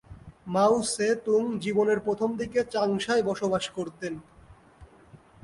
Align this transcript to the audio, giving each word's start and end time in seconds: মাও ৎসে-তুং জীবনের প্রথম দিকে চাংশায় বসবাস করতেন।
মাও 0.47 0.75
ৎসে-তুং 0.81 1.41
জীবনের 1.59 1.99
প্রথম 1.99 2.29
দিকে 2.37 2.59
চাংশায় 2.63 3.23
বসবাস 3.23 3.65
করতেন। 3.69 4.13